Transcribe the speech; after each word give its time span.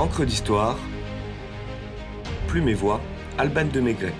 Encre 0.00 0.24
d'histoire, 0.24 0.78
Plume 2.48 2.70
et 2.70 2.74
Voix, 2.74 3.02
Alban 3.36 3.66
de 3.66 3.80
Maigret. 3.80 4.14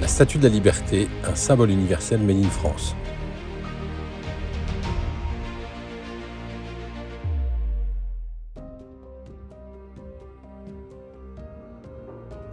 La 0.00 0.08
Statue 0.08 0.38
de 0.38 0.42
la 0.42 0.48
Liberté, 0.48 1.06
un 1.22 1.36
symbole 1.36 1.70
universel 1.70 2.20
made 2.20 2.44
in 2.44 2.50
France. 2.50 2.96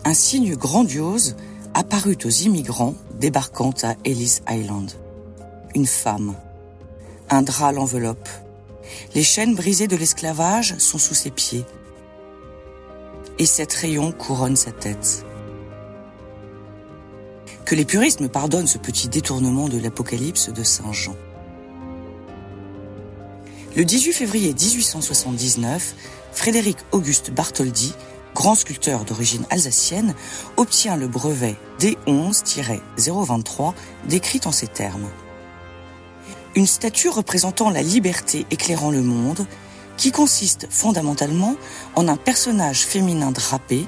Un 0.03 0.13
signe 0.13 0.55
grandiose 0.55 1.35
apparut 1.73 2.19
aux 2.23 2.29
immigrants 2.29 2.93
débarquant 3.19 3.73
à 3.81 3.95
Ellis 4.05 4.41
Island. 4.47 4.91
Une 5.73 5.87
femme. 5.87 6.35
Un 7.29 7.41
drap 7.41 7.71
l'enveloppe. 7.71 8.29
Les 9.15 9.23
chaînes 9.23 9.55
brisées 9.55 9.87
de 9.87 9.95
l'esclavage 9.95 10.77
sont 10.77 10.99
sous 10.99 11.15
ses 11.15 11.31
pieds. 11.31 11.65
Et 13.39 13.47
cet 13.47 13.73
rayon 13.73 14.11
couronne 14.11 14.55
sa 14.55 14.71
tête. 14.71 15.25
Que 17.65 17.73
les 17.73 17.85
puristes 17.85 18.21
me 18.21 18.27
pardonnent 18.27 18.67
ce 18.67 18.77
petit 18.77 19.09
détournement 19.09 19.67
de 19.69 19.79
l'Apocalypse 19.79 20.49
de 20.49 20.63
Saint 20.63 20.93
Jean. 20.93 21.15
Le 23.75 23.83
18 23.83 24.13
février 24.13 24.53
1879, 24.53 25.95
Frédéric 26.31 26.77
Auguste 26.91 27.31
Bartholdi, 27.31 27.95
grand 28.35 28.53
sculpteur 28.53 29.03
d'origine 29.03 29.47
alsacienne, 29.49 30.13
obtient 30.57 30.95
le 30.95 31.07
brevet 31.07 31.55
D11-023 31.79 33.73
décrit 34.07 34.41
en 34.45 34.51
ces 34.51 34.67
termes. 34.67 35.09
Une 36.55 36.67
statue 36.67 37.09
représentant 37.09 37.69
la 37.69 37.81
liberté 37.81 38.45
éclairant 38.49 38.89
le 38.89 39.01
monde, 39.01 39.45
qui 39.97 40.11
consiste 40.11 40.67
fondamentalement 40.69 41.55
en 41.95 42.07
un 42.07 42.15
personnage 42.15 42.85
féminin 42.85 43.31
drapé, 43.31 43.85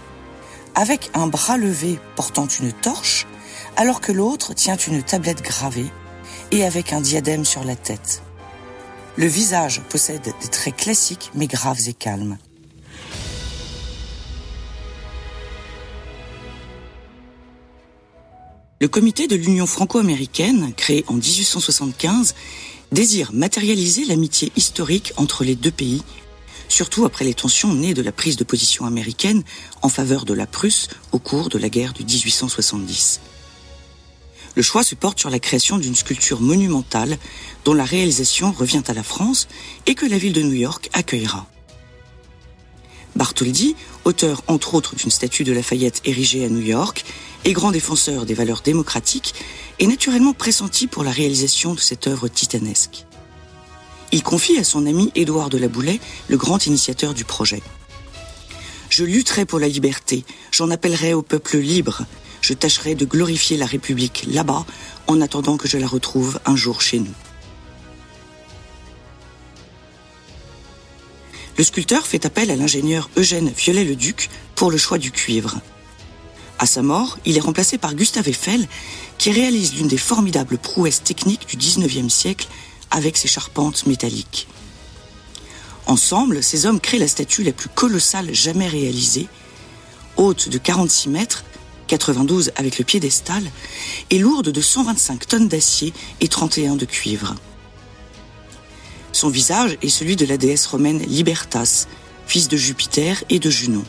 avec 0.75 1.09
un 1.14 1.28
bras 1.28 1.58
levé 1.58 2.00
portant 2.16 2.47
une 2.47 2.72
torche 2.72 3.25
alors 3.78 4.02
que 4.02 4.11
l'autre 4.11 4.53
tient 4.53 4.75
une 4.75 5.02
tablette 5.02 5.41
gravée 5.41 5.91
et 6.52 6.66
avec 6.66 6.94
un 6.94 7.02
diadème 7.02 7.45
sur 7.45 7.64
la 7.64 7.75
tête. 7.75 8.22
Le 9.16 9.28
visage 9.28 9.81
possède 9.89 10.34
des 10.41 10.47
traits 10.47 10.75
classiques 10.75 11.31
mais 11.36 11.47
graves 11.47 11.88
et 11.88 11.94
calmes. 11.94 12.38
Le 18.80 18.88
comité 18.88 19.25
de 19.28 19.36
l'Union 19.36 19.66
franco-américaine, 19.66 20.72
créé 20.78 21.03
en 21.08 21.16
1875, 21.16 22.36
désire 22.92 23.34
matérialiser 23.34 24.06
l'amitié 24.06 24.52
historique 24.56 25.14
entre 25.17 25.44
les 25.44 25.56
deux 25.56 25.72
pays, 25.72 26.03
surtout 26.69 27.03
après 27.03 27.25
les 27.25 27.34
tensions 27.34 27.73
nées 27.73 27.95
de 27.95 28.03
la 28.03 28.11
prise 28.11 28.36
de 28.36 28.44
position 28.44 28.86
américaine 28.86 29.42
en 29.81 29.89
faveur 29.89 30.25
de 30.25 30.36
la 30.36 30.45
Prusse 30.45 30.89
au 31.11 31.17
cours 31.17 31.50
de 31.50 31.58
la 31.58 31.69
guerre 31.69 31.94
de 31.94 32.03
1870. 32.03 33.19
Le 34.56 34.61
choix 34.61 34.84
se 34.84 34.94
porte 34.94 35.19
sur 35.19 35.31
la 35.31 35.39
création 35.39 35.80
d'une 35.80 35.95
sculpture 35.95 36.39
monumentale 36.39 37.17
dont 37.66 37.73
la 37.73 37.84
réalisation 37.84 38.52
revient 38.52 38.84
à 38.88 38.94
la 38.94 39.03
France 39.03 39.47
et 39.88 39.95
que 39.95 40.06
la 40.06 40.19
ville 40.19 40.34
de 40.34 40.44
New 40.44 40.53
York 40.53 40.91
accueillera. 40.94 41.47
Bartholdi, 43.16 43.75
auteur 44.05 44.44
entre 44.47 44.75
autres 44.75 44.95
d'une 44.95 45.09
statue 45.09 45.44
de 45.44 45.52
Lafayette 45.52 46.02
érigée 46.05 46.45
à 46.45 46.50
New 46.50 46.61
York 46.61 47.05
et 47.45 47.53
grand 47.53 47.72
défenseur 47.72 48.25
des 48.25 48.33
valeurs 48.33 48.61
démocratiques, 48.61 49.33
est 49.80 49.88
naturellement 49.88 50.33
pressenti 50.33 50.88
pour 50.88 51.03
la 51.03 51.11
réalisation 51.11 51.73
de 51.73 51.80
cette 51.80 52.08
œuvre 52.08 52.28
titanesque. 52.28 53.05
Il 54.11 54.23
confie 54.23 54.58
à 54.58 54.63
son 54.63 54.85
ami 54.85 55.11
Édouard 55.16 55.50
de 55.50 55.58
la 55.58 55.67
Boulay, 55.67 56.00
le 56.28 56.38
grand 56.38 56.66
initiateur 56.66 57.13
du 57.13 57.25
projet. 57.25 57.61
Je 58.90 59.03
lutterai 59.03 59.45
pour 59.45 59.59
la 59.59 59.68
liberté, 59.68 60.24
j'en 60.51 60.72
appellerai 60.72 61.13
au 61.13 61.22
peuple 61.22 61.57
libre, 61.57 62.03
je 62.41 62.53
tâcherai 62.53 62.95
de 62.95 63.06
glorifier 63.06 63.57
la 63.57 63.66
République 63.66 64.25
là-bas 64.28 64.66
en 65.07 65.22
attendant 65.22 65.57
que 65.57 65.68
je 65.68 65.78
la 65.78 65.88
retrouve 65.88 66.39
un 66.45 66.56
jour 66.56 66.81
chez 66.81 67.00
nous. 67.00 67.13
Le 71.57 71.63
sculpteur 71.63 72.06
fait 72.06 72.23
appel 72.28 72.51
à 72.51 72.56
l'ingénieur 72.56 73.09
Eugène 73.18 73.50
Viollet-le-Duc 73.50 74.29
pour 74.53 74.69
le 74.69 74.78
choix 74.78 75.00
du 75.00 75.12
cuivre. 75.12 75.59
À 76.59 76.68
sa 76.68 76.84
mort, 76.84 77.18
il 77.25 77.35
est 77.35 77.41
remplacé 77.41 77.79
par 77.79 77.95
Gustave 77.95 78.29
Eiffel, 78.29 78.68
qui 79.18 79.31
réalise 79.31 79.73
l'une 79.75 79.88
des 79.88 79.97
formidables 79.97 80.59
prouesses 80.59 81.03
techniques 81.03 81.47
du 81.47 81.57
XIXe 81.57 82.13
siècle 82.13 82.47
avec 82.91 83.18
ses 83.18 83.28
charpentes 83.28 83.88
métalliques. 83.88 84.47
Ensemble, 85.88 86.44
ces 86.44 86.68
hommes 86.68 86.79
créent 86.79 87.00
la 87.00 87.07
statue 87.07 87.44
la 87.44 87.53
plus 87.53 87.69
colossale 87.69 88.35
jamais 88.35 88.68
réalisée, 88.68 89.28
haute 90.16 90.50
de 90.50 90.59
46 90.59 91.09
mètres, 91.09 91.44
92 91.88 92.51
avec 92.56 92.78
le 92.78 92.85
piédestal, 92.85 93.44
et 94.12 94.19
lourde 94.19 94.50
de 94.50 94.62
125 94.62 95.28
tonnes 95.28 95.47
d'acier 95.47 95.91
et 96.22 96.28
31 96.28 96.75
de 96.75 96.85
cuivre. 96.85 97.35
Son 99.17 99.29
visage 99.29 99.79
est 99.81 99.89
celui 99.89 100.16
de 100.16 100.28
la 100.28 100.38
déesse 100.38 100.67
romaine 100.67 101.00
Libertas, 101.00 101.88
fils 102.28 102.47
de 102.50 102.55
Jupiter 102.55 103.23
et 103.31 103.39
de 103.39 103.50
Junon. 103.50 103.83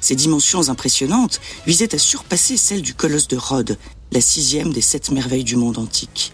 Ses 0.00 0.16
dimensions 0.16 0.70
impressionnantes 0.70 1.40
visaient 1.68 1.94
à 1.94 1.98
surpasser 1.98 2.56
celles 2.56 2.82
du 2.82 2.94
colosse 2.94 3.28
de 3.28 3.36
Rhodes, 3.36 3.78
la 4.10 4.20
sixième 4.20 4.72
des 4.72 4.80
sept 4.80 5.12
merveilles 5.12 5.44
du 5.44 5.54
monde 5.54 5.78
antique. 5.78 6.32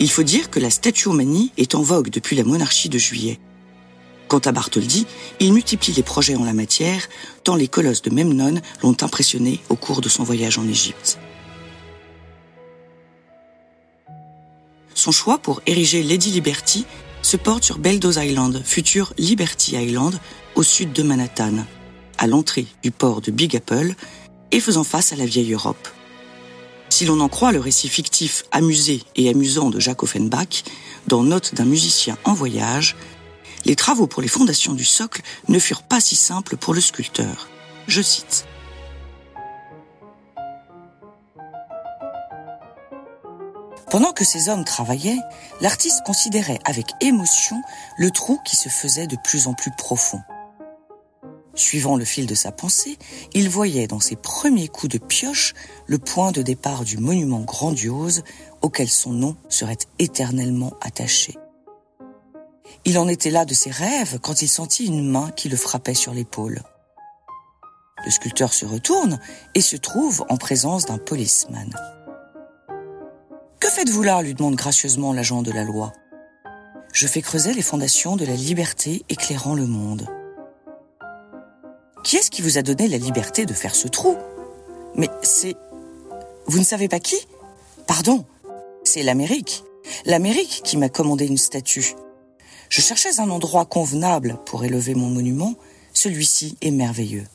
Il 0.00 0.10
faut 0.10 0.22
dire 0.22 0.48
que 0.48 0.60
la 0.60 0.70
statuomanie 0.70 1.52
est 1.58 1.74
en 1.74 1.82
vogue 1.82 2.08
depuis 2.08 2.36
la 2.36 2.44
monarchie 2.44 2.88
de 2.88 2.96
Juillet. 2.96 3.38
Quant 4.28 4.38
à 4.38 4.52
Bartholdi, 4.52 5.06
il 5.40 5.52
multiplie 5.52 5.92
les 5.92 6.02
projets 6.02 6.36
en 6.36 6.44
la 6.44 6.54
matière, 6.54 7.06
tant 7.44 7.54
les 7.54 7.68
colosses 7.68 8.00
de 8.00 8.08
Memnon 8.08 8.62
l'ont 8.82 8.96
impressionné 9.02 9.60
au 9.68 9.76
cours 9.76 10.00
de 10.00 10.08
son 10.08 10.24
voyage 10.24 10.56
en 10.56 10.66
Égypte. 10.66 11.18
Son 15.06 15.12
choix 15.12 15.38
pour 15.38 15.62
ériger 15.66 16.02
Lady 16.02 16.32
Liberty 16.32 16.84
se 17.22 17.36
porte 17.36 17.62
sur 17.62 17.78
Beldos 17.78 18.18
Island, 18.18 18.60
futur 18.64 19.12
Liberty 19.18 19.76
Island, 19.76 20.18
au 20.56 20.64
sud 20.64 20.92
de 20.92 21.04
Manhattan, 21.04 21.64
à 22.18 22.26
l'entrée 22.26 22.66
du 22.82 22.90
port 22.90 23.20
de 23.20 23.30
Big 23.30 23.54
Apple 23.54 23.94
et 24.50 24.58
faisant 24.58 24.82
face 24.82 25.12
à 25.12 25.16
la 25.16 25.24
vieille 25.24 25.52
Europe. 25.52 25.86
Si 26.88 27.04
l'on 27.04 27.20
en 27.20 27.28
croit 27.28 27.52
le 27.52 27.60
récit 27.60 27.88
fictif 27.88 28.42
amusé 28.50 29.00
et 29.14 29.28
amusant 29.28 29.70
de 29.70 29.78
Jacques 29.78 30.02
Offenbach, 30.02 30.64
dans 31.06 31.22
Notes 31.22 31.54
d'un 31.54 31.66
musicien 31.66 32.18
en 32.24 32.34
voyage, 32.34 32.96
les 33.64 33.76
travaux 33.76 34.08
pour 34.08 34.22
les 34.22 34.28
fondations 34.28 34.74
du 34.74 34.84
socle 34.84 35.22
ne 35.46 35.60
furent 35.60 35.84
pas 35.84 36.00
si 36.00 36.16
simples 36.16 36.56
pour 36.56 36.74
le 36.74 36.80
sculpteur. 36.80 37.46
Je 37.86 38.02
cite. 38.02 38.44
Pendant 43.96 44.12
que 44.12 44.26
ces 44.26 44.50
hommes 44.50 44.66
travaillaient, 44.66 45.22
l'artiste 45.62 46.04
considérait 46.04 46.58
avec 46.66 46.84
émotion 47.00 47.62
le 47.96 48.10
trou 48.10 48.38
qui 48.44 48.54
se 48.54 48.68
faisait 48.68 49.06
de 49.06 49.16
plus 49.16 49.46
en 49.46 49.54
plus 49.54 49.70
profond. 49.70 50.20
Suivant 51.54 51.96
le 51.96 52.04
fil 52.04 52.26
de 52.26 52.34
sa 52.34 52.52
pensée, 52.52 52.98
il 53.32 53.48
voyait 53.48 53.86
dans 53.86 53.98
ses 53.98 54.16
premiers 54.16 54.68
coups 54.68 54.92
de 54.92 54.98
pioche 54.98 55.54
le 55.86 55.96
point 55.96 56.30
de 56.30 56.42
départ 56.42 56.84
du 56.84 56.98
monument 56.98 57.40
grandiose 57.40 58.22
auquel 58.60 58.90
son 58.90 59.12
nom 59.12 59.34
serait 59.48 59.78
éternellement 59.98 60.74
attaché. 60.82 61.38
Il 62.84 62.98
en 62.98 63.08
était 63.08 63.30
là 63.30 63.46
de 63.46 63.54
ses 63.54 63.70
rêves 63.70 64.18
quand 64.20 64.42
il 64.42 64.48
sentit 64.48 64.84
une 64.84 65.10
main 65.10 65.30
qui 65.30 65.48
le 65.48 65.56
frappait 65.56 65.94
sur 65.94 66.12
l'épaule. 66.12 66.60
Le 68.04 68.10
sculpteur 68.10 68.52
se 68.52 68.66
retourne 68.66 69.18
et 69.54 69.62
se 69.62 69.76
trouve 69.76 70.26
en 70.28 70.36
présence 70.36 70.84
d'un 70.84 70.98
policeman. 70.98 71.74
Que 73.66 73.72
faites-vous 73.72 74.04
là 74.04 74.22
lui 74.22 74.32
demande 74.32 74.54
gracieusement 74.54 75.12
l'agent 75.12 75.42
de 75.42 75.50
la 75.50 75.64
loi. 75.64 75.92
Je 76.92 77.08
fais 77.08 77.20
creuser 77.20 77.52
les 77.52 77.62
fondations 77.62 78.14
de 78.14 78.24
la 78.24 78.36
liberté 78.36 79.04
éclairant 79.08 79.56
le 79.56 79.66
monde. 79.66 80.06
Qui 82.04 82.14
est-ce 82.14 82.30
qui 82.30 82.42
vous 82.42 82.58
a 82.58 82.62
donné 82.62 82.86
la 82.86 82.96
liberté 82.96 83.44
de 83.44 83.52
faire 83.52 83.74
ce 83.74 83.88
trou? 83.88 84.16
Mais 84.94 85.10
c'est... 85.22 85.56
Vous 86.46 86.60
ne 86.60 86.64
savez 86.64 86.86
pas 86.86 87.00
qui? 87.00 87.16
Pardon, 87.88 88.24
c'est 88.84 89.02
l'Amérique. 89.02 89.64
L'Amérique 90.04 90.60
qui 90.62 90.76
m'a 90.76 90.88
commandé 90.88 91.26
une 91.26 91.36
statue. 91.36 91.96
Je 92.68 92.80
cherchais 92.80 93.18
un 93.18 93.30
endroit 93.30 93.64
convenable 93.64 94.38
pour 94.46 94.64
élever 94.64 94.94
mon 94.94 95.08
monument, 95.08 95.56
celui-ci 95.92 96.56
est 96.60 96.70
merveilleux. 96.70 97.26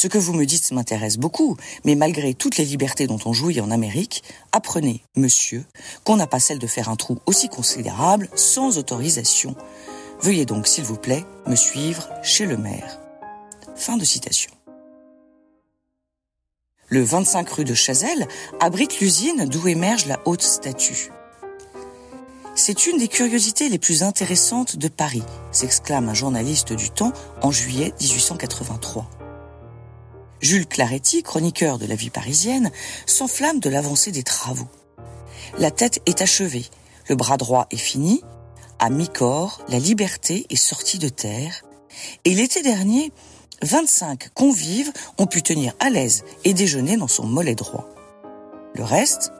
Ce 0.00 0.08
que 0.08 0.16
vous 0.16 0.32
me 0.32 0.46
dites 0.46 0.72
m'intéresse 0.72 1.18
beaucoup, 1.18 1.58
mais 1.84 1.94
malgré 1.94 2.32
toutes 2.32 2.56
les 2.56 2.64
libertés 2.64 3.06
dont 3.06 3.18
on 3.26 3.34
jouit 3.34 3.60
en 3.60 3.70
Amérique, 3.70 4.22
apprenez, 4.50 5.02
monsieur, 5.14 5.66
qu'on 6.04 6.16
n'a 6.16 6.26
pas 6.26 6.40
celle 6.40 6.58
de 6.58 6.66
faire 6.66 6.88
un 6.88 6.96
trou 6.96 7.18
aussi 7.26 7.50
considérable 7.50 8.30
sans 8.34 8.78
autorisation. 8.78 9.54
Veuillez 10.22 10.46
donc, 10.46 10.68
s'il 10.68 10.84
vous 10.84 10.96
plaît, 10.96 11.26
me 11.46 11.54
suivre 11.54 12.08
chez 12.22 12.46
le 12.46 12.56
maire. 12.56 12.98
Fin 13.76 13.98
de 13.98 14.04
citation. 14.06 14.50
Le 16.88 17.02
25 17.02 17.46
rue 17.50 17.64
de 17.64 17.74
Chazelle 17.74 18.26
abrite 18.58 19.00
l'usine 19.00 19.44
d'où 19.50 19.68
émerge 19.68 20.06
la 20.06 20.18
haute 20.24 20.40
statue. 20.40 21.10
C'est 22.54 22.86
une 22.86 22.96
des 22.96 23.08
curiosités 23.08 23.68
les 23.68 23.78
plus 23.78 24.02
intéressantes 24.02 24.76
de 24.76 24.88
Paris, 24.88 25.24
s'exclame 25.52 26.08
un 26.08 26.14
journaliste 26.14 26.72
du 26.72 26.88
temps 26.88 27.12
en 27.42 27.50
juillet 27.50 27.92
1883. 28.00 29.06
Jules 30.40 30.66
Claretti, 30.66 31.22
chroniqueur 31.22 31.78
de 31.78 31.86
la 31.86 31.94
vie 31.94 32.10
parisienne, 32.10 32.70
s'enflamme 33.06 33.60
de 33.60 33.68
l'avancée 33.68 34.10
des 34.10 34.22
travaux. 34.22 34.68
La 35.58 35.70
tête 35.70 36.00
est 36.06 36.22
achevée, 36.22 36.64
le 37.08 37.14
bras 37.14 37.36
droit 37.36 37.66
est 37.70 37.76
fini, 37.76 38.22
à 38.78 38.88
mi-corps, 38.88 39.62
la 39.68 39.78
liberté 39.78 40.46
est 40.48 40.56
sortie 40.56 40.98
de 40.98 41.10
terre, 41.10 41.62
et 42.24 42.34
l'été 42.34 42.62
dernier, 42.62 43.12
25 43.62 44.30
convives 44.32 44.92
ont 45.18 45.26
pu 45.26 45.42
tenir 45.42 45.74
à 45.80 45.90
l'aise 45.90 46.24
et 46.44 46.54
déjeuner 46.54 46.96
dans 46.96 47.08
son 47.08 47.26
mollet 47.26 47.54
droit. 47.54 47.88
Le 48.74 48.84
reste, 48.84 49.32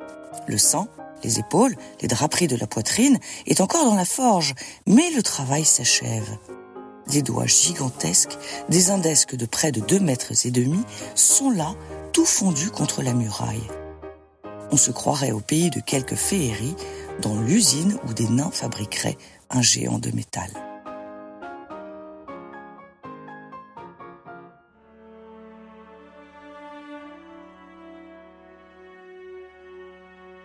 le 0.46 0.58
sang, 0.58 0.88
les 1.24 1.38
épaules, 1.38 1.76
les 2.02 2.08
draperies 2.08 2.48
de 2.48 2.56
la 2.56 2.66
poitrine, 2.66 3.18
est 3.46 3.62
encore 3.62 3.84
dans 3.84 3.94
la 3.94 4.04
forge, 4.04 4.54
mais 4.86 5.10
le 5.16 5.22
travail 5.22 5.64
s'achève. 5.64 6.36
Des 7.10 7.22
doigts 7.22 7.46
gigantesques, 7.46 8.38
des 8.68 8.90
indesques 8.90 9.34
de 9.34 9.46
près 9.46 9.72
de 9.72 9.80
deux 9.80 9.98
mètres 9.98 10.46
et 10.46 10.50
demi, 10.50 10.80
sont 11.14 11.50
là, 11.50 11.74
tout 12.12 12.24
fondus 12.24 12.70
contre 12.70 13.02
la 13.02 13.14
muraille. 13.14 13.66
On 14.70 14.76
se 14.76 14.92
croirait 14.92 15.32
au 15.32 15.40
pays 15.40 15.70
de 15.70 15.80
quelques 15.80 16.14
féeries, 16.14 16.76
dans 17.20 17.40
l'usine 17.40 17.98
où 18.08 18.12
des 18.12 18.28
nains 18.28 18.52
fabriqueraient 18.52 19.18
un 19.50 19.62
géant 19.62 19.98
de 19.98 20.10
métal. 20.14 20.50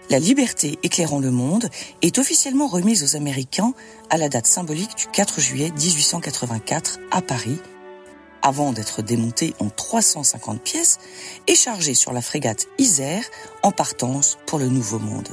La 0.10 0.20
liberté 0.20 0.78
éclairant 0.84 1.20
le 1.20 1.32
monde 1.32 1.68
est 2.04 2.20
officiellement 2.20 2.68
remise 2.68 3.04
aux 3.04 3.16
Américains 3.16 3.74
à 4.12 4.18
la 4.18 4.30
date 4.30 4.46
symbolique 4.46 4.96
du 4.96 5.08
4 5.08 5.42
juillet 5.42 5.72
1884 5.72 7.00
à 7.10 7.24
Paris, 7.24 7.58
avant 8.44 8.72
d'être 8.72 9.02
démontée 9.02 9.56
en 9.60 9.70
350 9.70 10.62
pièces 10.62 11.00
et 11.48 11.56
chargée 11.56 11.96
sur 11.96 12.14
la 12.14 12.22
frégate 12.22 12.68
Isère 12.78 13.24
en 13.64 13.72
partance 13.72 14.38
pour 14.46 14.60
le 14.60 14.68
Nouveau 14.68 15.00
Monde. 15.00 15.30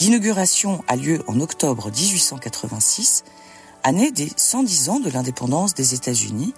L'inauguration 0.00 0.84
a 0.86 0.94
lieu 0.94 1.24
en 1.26 1.40
octobre 1.40 1.90
1886, 1.90 3.24
année 3.82 4.12
des 4.12 4.30
110 4.36 4.90
ans 4.90 5.00
de 5.00 5.10
l'indépendance 5.10 5.74
des 5.74 5.94
États-Unis, 5.94 6.54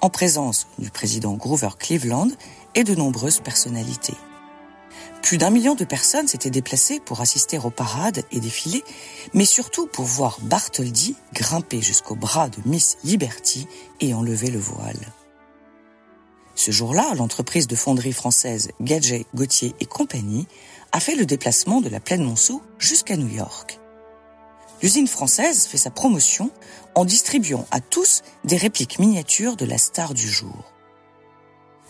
en 0.00 0.08
présence 0.08 0.66
du 0.78 0.90
président 0.90 1.34
Grover 1.34 1.70
Cleveland 1.78 2.28
et 2.74 2.84
de 2.84 2.94
nombreuses 2.94 3.40
personnalités. 3.40 4.14
Plus 5.22 5.36
d'un 5.36 5.50
million 5.50 5.74
de 5.74 5.84
personnes 5.84 6.28
s'étaient 6.28 6.50
déplacées 6.50 7.00
pour 7.00 7.20
assister 7.20 7.58
aux 7.58 7.70
parades 7.70 8.22
et 8.30 8.40
défilés, 8.40 8.84
mais 9.34 9.44
surtout 9.44 9.86
pour 9.86 10.04
voir 10.04 10.38
Bartholdi 10.42 11.16
grimper 11.34 11.82
jusqu'au 11.82 12.14
bras 12.14 12.48
de 12.48 12.58
Miss 12.64 12.96
Liberty 13.04 13.66
et 14.00 14.14
enlever 14.14 14.50
le 14.50 14.58
voile. 14.58 15.12
Ce 16.54 16.70
jour-là, 16.70 17.14
l'entreprise 17.14 17.66
de 17.68 17.76
fonderie 17.76 18.12
française 18.12 18.70
Gadget, 18.80 19.26
Gauthier 19.34 19.74
et 19.80 19.86
compagnie 19.86 20.46
a 20.92 20.98
fait 20.98 21.14
le 21.14 21.26
déplacement 21.26 21.80
de 21.80 21.88
la 21.88 22.00
plaine 22.00 22.24
Monceau 22.24 22.62
jusqu'à 22.78 23.16
New 23.16 23.28
York. 23.28 23.78
L'usine 24.82 25.08
française 25.08 25.66
fait 25.66 25.78
sa 25.78 25.90
promotion 25.90 26.50
en 26.94 27.04
distribuant 27.04 27.66
à 27.70 27.80
tous 27.80 28.22
des 28.44 28.56
répliques 28.56 28.98
miniatures 28.98 29.56
de 29.56 29.64
la 29.64 29.78
star 29.78 30.14
du 30.14 30.28
jour. 30.28 30.72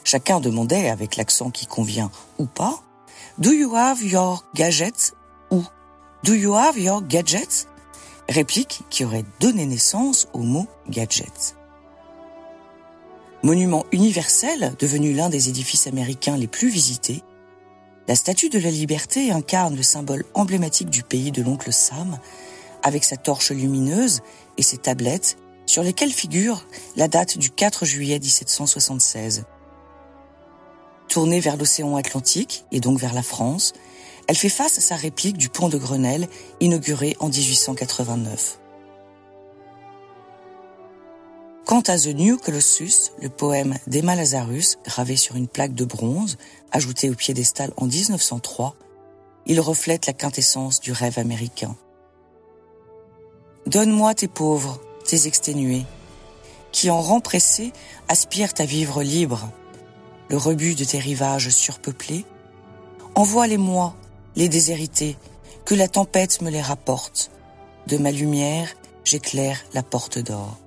Chacun 0.05 0.41
demandait, 0.41 0.89
avec 0.89 1.17
l'accent 1.17 1.51
qui 1.51 1.67
convient 1.67 2.11
ou 2.39 2.47
pas, 2.47 2.83
Do 3.39 3.53
you 3.53 3.77
have 3.77 4.03
your 4.03 4.43
gadgets? 4.57 5.15
Ou 5.53 5.63
Do 6.25 6.35
you 6.35 6.55
have 6.55 6.77
your 6.77 7.03
gadgets? 7.03 7.69
Réplique 8.29 8.81
qui 8.91 9.05
aurait 9.05 9.25
donné 9.39 9.65
naissance 9.65 10.27
au 10.33 10.41
mot 10.41 10.67
gadget. 10.89 11.55
Monument 13.45 13.87
universel, 13.93 14.75
devenu 14.81 15.13
l'un 15.13 15.29
des 15.29 15.49
édifices 15.49 15.87
américains 15.87 16.37
les 16.37 16.49
plus 16.49 16.69
visités, 16.69 17.23
la 18.09 18.17
statue 18.17 18.49
de 18.49 18.59
la 18.59 18.73
liberté 18.73 19.31
incarne 19.31 19.77
le 19.77 19.85
symbole 19.85 20.25
emblématique 20.35 20.91
du 20.91 21.05
pays 21.05 21.31
de 21.31 21.43
l'oncle 21.43 21.73
Sam, 21.73 22.19
avec 22.83 23.05
sa 23.05 23.17
torche 23.17 23.53
lumineuse 23.53 24.21
et 24.57 24.63
ses 24.63 24.79
tablettes 24.79 25.39
sur 25.65 25.85
lesquelles 25.85 26.11
figure 26.11 26.67
la 26.97 27.07
date 27.07 27.39
du 27.39 27.51
4 27.51 27.85
juillet 27.85 28.19
1776. 28.19 29.45
Tournée 31.09 31.41
vers 31.41 31.57
l'océan 31.57 31.97
Atlantique 31.97 32.65
et 32.71 32.81
donc 32.81 32.99
vers 32.99 33.15
la 33.15 33.23
France, 33.23 33.73
elle 34.27 34.37
fait 34.37 34.51
face 34.51 34.77
à 34.77 34.83
sa 34.83 34.95
réplique 34.95 35.39
du 35.39 35.49
pont 35.49 35.71
de 35.71 35.79
Grenelle, 35.79 36.29
inauguré 36.61 37.17
en 37.19 37.29
1889. 37.29 38.59
Quant 41.65 41.81
à 41.81 41.99
The 41.99 42.09
New 42.09 42.37
Colossus, 42.37 43.13
le 43.21 43.31
poème 43.31 43.79
d'Emma 43.87 44.17
Lazarus, 44.17 44.79
gravé 44.85 45.17
sur 45.17 45.37
une 45.37 45.49
plaque 45.49 45.75
de 45.75 45.85
bronze, 45.85 46.37
ajouté 46.73 47.11
au 47.11 47.15
piédestal 47.15 47.73
en 47.77 47.87
1903, 47.87 48.75
il 49.47 49.61
reflète 49.61 50.07
la 50.07 50.13
quintessence 50.13 50.81
du 50.81 50.93
rêve 50.93 51.19
américain. 51.19 51.75
Donne-moi 53.67 54.15
tes 54.15 54.29
pauvres, 54.29 54.81
tes 55.07 55.27
exténués, 55.27 55.85
qui 56.71 56.91
en 56.91 57.01
rang 57.01 57.21
pressé 57.21 57.73
aspirent 58.09 58.55
à 58.59 58.65
vivre 58.65 59.03
libre, 59.03 59.51
le 60.29 60.37
rebut 60.37 60.75
de 60.75 60.85
tes 60.85 60.99
rivages 60.99 61.51
surpeuplés. 61.51 62.25
Envoie-les-moi, 63.15 63.95
les 64.37 64.49
déshérités, 64.49 65.17
que 65.65 65.75
la 65.75 65.89
tempête 65.89 66.41
me 66.43 66.51
les 66.51 66.61
rapporte. 66.61 67.31
De 67.87 67.97
ma 67.97 68.11
lumière, 68.11 68.75
j'éclaire 69.05 69.65
la 69.75 69.83
porte 69.83 70.19
d'or. 70.19 70.59